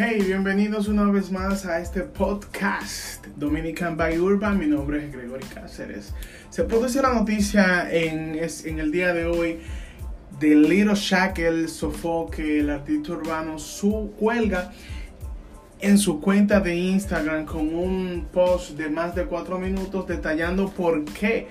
[0.00, 4.56] Hey, bienvenidos una vez más a este podcast Dominican by Urban.
[4.56, 6.14] Mi nombre es Gregory Cáceres.
[6.50, 9.58] Se produce la noticia en, el día de hoy
[10.38, 14.70] de Little Shackle Sofoque, el artista urbano, su cuelga
[15.80, 21.04] en su cuenta de Instagram con un post de más de cuatro minutos detallando por
[21.06, 21.48] qué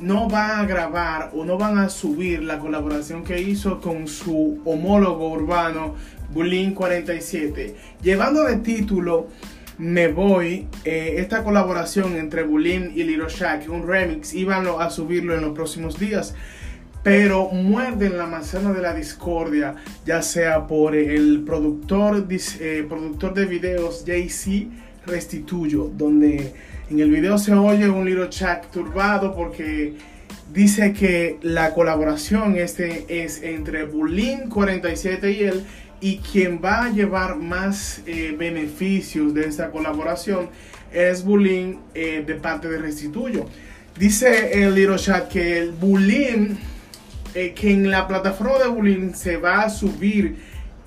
[0.00, 4.60] no va a grabar o no van a subir la colaboración que hizo con su
[4.64, 5.94] homólogo urbano
[6.32, 9.28] Bulín 47, llevando de título
[9.78, 15.34] Me Voy, eh, esta colaboración entre Bulín y Little Shack, un remix, iban a subirlo
[15.34, 16.34] en los próximos días.
[17.02, 19.74] Pero muerden la manzana de la discordia,
[20.04, 24.68] ya sea por el productor, eh, productor de videos JC
[25.06, 26.52] Restituyo, donde
[26.90, 29.94] en el video se oye un Little Shack turbado porque
[30.52, 35.64] dice que la colaboración este es entre Bulín 47 y él
[36.00, 40.48] y quien va a llevar más eh, beneficios de esta colaboración
[40.92, 43.46] es Bulín eh, de parte de Restituyo.
[43.98, 46.58] Dice el Little Chat que el Bulín,
[47.34, 50.36] eh, que en la plataforma de Bulín se va a subir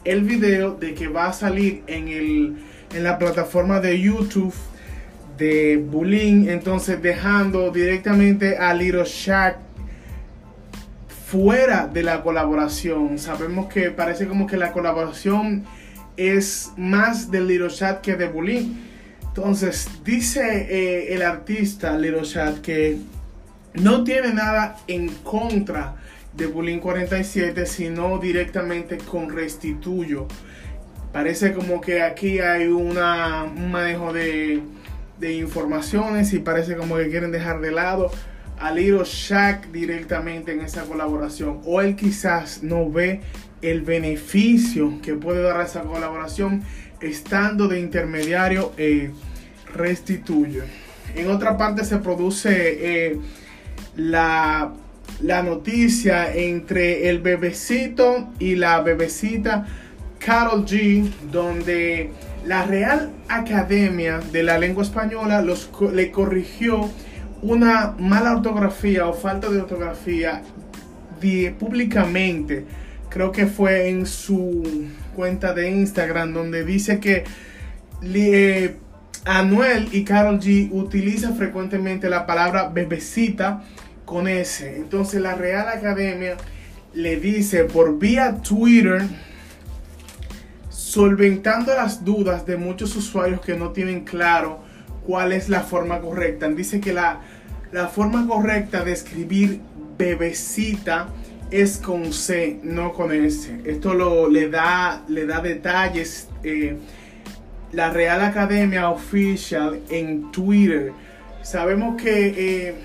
[0.04, 2.56] el video de que va a salir en, el,
[2.94, 4.54] en la plataforma de YouTube
[5.38, 9.58] de Bulín, entonces dejando directamente a Little Shack
[11.28, 13.18] fuera de la colaboración.
[13.18, 15.64] Sabemos que parece como que la colaboración
[16.16, 18.76] es más de Little Chat que de Bullying.
[19.30, 23.00] Entonces, dice eh, el artista Little Chat que
[23.74, 25.96] no tiene nada en contra
[26.36, 30.28] de Bullying 47, sino directamente con Restituyo.
[31.12, 34.62] Parece como que aquí hay una, un manejo de,
[35.20, 38.12] de informaciones y parece como que quieren dejar de lado
[38.59, 43.22] a Little Shaq directamente en esa colaboración o él quizás no ve
[43.62, 46.64] el beneficio que puede dar a esa colaboración
[47.02, 49.12] estando de intermediario eh,
[49.74, 50.63] restituye.
[51.16, 53.19] En otra parte se produce eh,
[53.96, 54.74] la,
[55.22, 59.66] la noticia entre el bebecito y la bebecita
[60.19, 62.12] Carol G, donde
[62.46, 66.90] la Real Academia de la Lengua Española los, le corrigió
[67.41, 70.41] una mala ortografía o falta de ortografía
[71.57, 72.66] públicamente,
[73.09, 77.23] creo que fue en su cuenta de Instagram, donde dice que
[78.02, 78.75] eh,
[79.25, 83.63] Anuel y Carol G utilizan frecuentemente la palabra bebecita
[84.06, 84.75] con S.
[84.75, 86.38] Entonces la Real Academia
[86.94, 89.03] le dice por vía Twitter,
[90.69, 94.59] solventando las dudas de muchos usuarios que no tienen claro
[95.06, 96.47] cuál es la forma correcta.
[96.50, 97.22] Dice que la,
[97.72, 99.62] la forma correcta de escribir
[99.97, 101.08] bebecita
[101.52, 103.62] es con C, no con S.
[103.66, 106.28] Esto lo, le, da, le da detalles.
[106.44, 106.78] Eh,
[107.74, 110.94] la Real Academia Official en Twitter.
[111.41, 112.75] Sabemos que eh,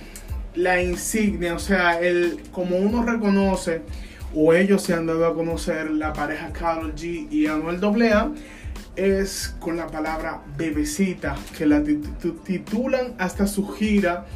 [0.54, 3.82] la insignia, o sea, el, como uno reconoce,
[4.34, 8.32] o ellos se han dado a conocer, la pareja Carol G y Anuel AA,
[8.96, 11.82] es con la palabra bebecita, que la
[12.44, 14.26] titulan hasta su gira.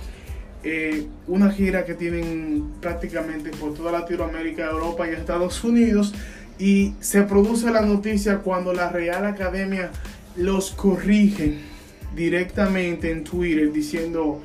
[0.65, 6.15] Eh, una gira que tienen prácticamente por toda Latinoamérica, Europa y Estados Unidos.
[6.59, 9.91] Y se produce la noticia cuando la Real Academia
[10.37, 11.59] los corrige
[12.15, 14.41] directamente en Twitter diciendo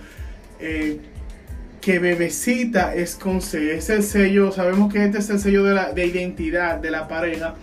[0.60, 1.00] eh,
[1.88, 3.78] que bebecita es con C.
[3.78, 7.08] Es el sello, sabemos que este es el sello de, la, de identidad de la
[7.08, 7.56] pareja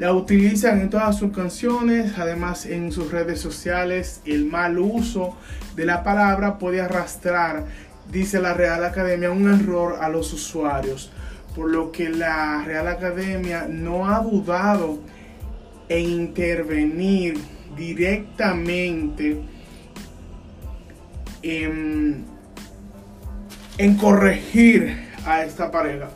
[0.00, 4.20] la utilizan en todas sus canciones, además en sus redes sociales.
[4.24, 5.36] El mal uso
[5.76, 7.66] de la palabra puede arrastrar,
[8.10, 11.12] dice la Real Academia, un error a los usuarios.
[11.54, 14.98] Por lo que la Real Academia no ha dudado
[15.88, 17.38] en intervenir
[17.76, 19.40] directamente
[21.42, 22.32] en,
[23.78, 26.10] en corregir a esta pareja.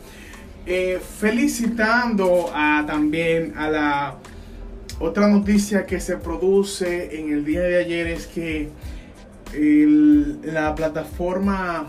[0.65, 4.15] Eh, felicitando a, también a la
[4.99, 8.69] otra noticia que se produce en el día de ayer es que
[9.53, 11.87] la plataforma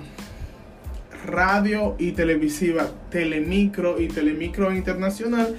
[1.26, 5.56] radio y televisiva Telemicro y Telemicro Internacional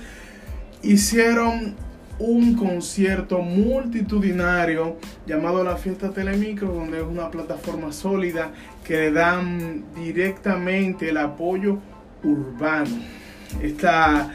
[0.82, 1.76] hicieron
[2.20, 8.52] un concierto multitudinario llamado la Fiesta Telemicro, donde es una plataforma sólida
[8.84, 11.80] que le dan directamente el apoyo
[12.24, 12.98] urbano.
[13.62, 14.34] Esta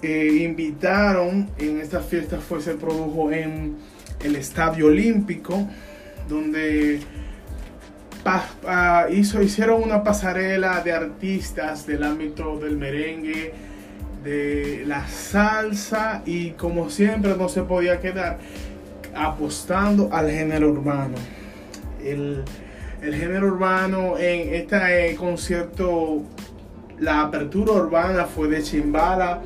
[0.00, 3.76] eh, invitaron en esta fiesta fue se produjo en
[4.22, 5.68] el Estadio Olímpico
[6.28, 7.00] donde
[9.10, 13.52] hizo, hicieron una pasarela de artistas del ámbito del merengue,
[14.22, 18.38] de la salsa y como siempre no se podía quedar
[19.14, 21.14] apostando al género urbano.
[22.04, 22.44] El,
[23.00, 26.22] género urbano en este concierto,
[26.98, 29.40] la apertura urbana fue de Chimbala,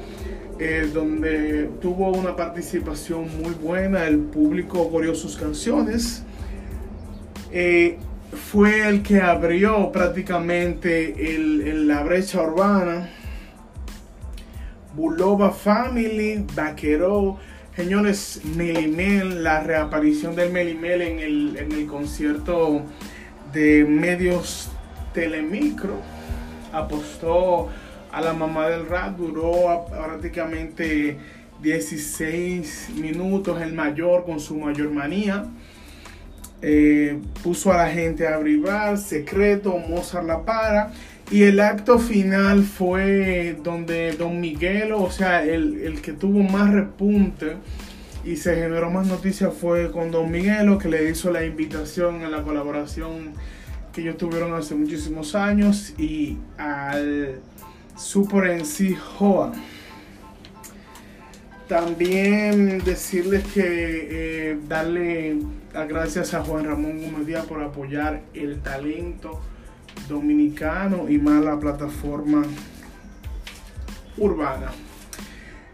[0.58, 6.22] eh, donde tuvo una participación muy buena, el público corrió sus canciones.
[7.50, 7.98] Eh,
[8.50, 13.10] fue el que abrió prácticamente el, la brecha urbana.
[14.96, 17.36] Bulova Family, Vaquero,
[17.76, 22.80] señores, Melimel, la reaparición del Melimel en el, en el concierto
[23.52, 24.70] de medios
[25.12, 26.00] Telemicro,
[26.72, 27.68] apostó
[28.10, 31.18] a la mamá del rap, duró prácticamente
[31.60, 35.44] 16 minutos el mayor con su mayor manía.
[36.68, 40.92] Eh, puso a la gente a abrigar, secreto, Mozart la para.
[41.30, 47.58] Y el acto final fue donde Don Miguel, o sea, el, que tuvo más repunte
[48.24, 52.28] y se generó más noticia fue con Don Miguelo, que le hizo la invitación a
[52.28, 53.34] la colaboración
[53.92, 57.38] que ellos tuvieron hace muchísimos años, y al
[57.96, 59.52] Super en sí Joa.
[61.68, 63.62] También decirles que
[64.50, 65.36] eh, darle
[65.84, 69.40] gracias a Juan Ramón Gómez Díaz por apoyar el talento
[70.08, 72.42] dominicano y más la plataforma
[74.16, 74.72] urbana.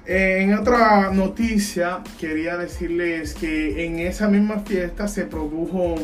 [0.06, 5.94] Eh, en otra noticia, quería decirles que en esa misma fiesta se produjo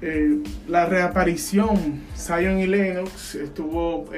[0.00, 2.02] eh, la reaparición.
[2.16, 4.08] Zion y Lennox estuvo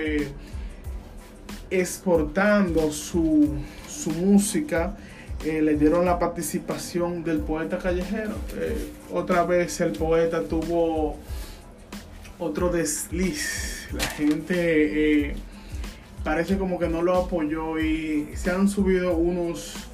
[1.71, 3.59] exportando su
[4.03, 4.97] su música,
[5.45, 8.35] eh, le dieron la participación del poeta callejero.
[8.57, 11.17] Eh, otra vez el poeta tuvo
[12.39, 13.89] otro desliz.
[13.93, 15.35] La gente eh,
[16.23, 19.89] parece como que no lo apoyó y se han subido unos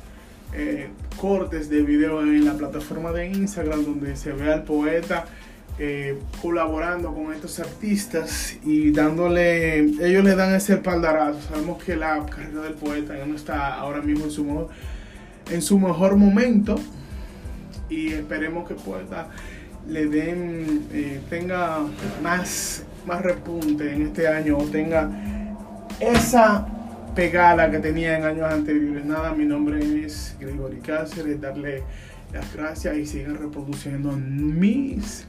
[1.20, 5.26] cortes de video en la plataforma de Instagram donde se ve al poeta
[6.40, 11.38] colaborando con estos artistas y dándole, ellos le dan ese espaldarazo.
[11.48, 14.68] Sabemos que la carrera del poeta ya no está ahora mismo en su mejor,
[15.50, 16.76] en su mejor momento
[17.88, 19.28] y esperemos que poeta
[19.88, 21.80] le den, eh, tenga
[22.22, 25.10] más, más repunte en este año o tenga
[26.00, 26.66] esa
[27.14, 29.04] pegada que tenía en años anteriores.
[29.04, 31.82] Nada, mi nombre es Gregory Cáceres, darle
[32.32, 35.26] las gracias y sigan reproduciendo mis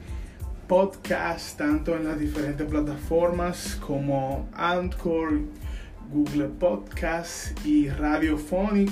[0.68, 5.40] podcast tanto en las diferentes plataformas como Anchor,
[6.12, 8.92] Google Podcast y Radiophonic.